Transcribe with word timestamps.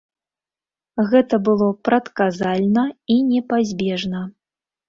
Гэта 1.11 1.39
было 1.49 1.67
прадказальна 1.87 2.89
і 3.17 3.19
непазбежна. 3.29 4.27